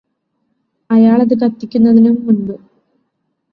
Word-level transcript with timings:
അയാളത് 0.89 1.33
കത്തിക്കുന്നതിനും 1.33 2.15
മുമ്പ് 2.25 2.55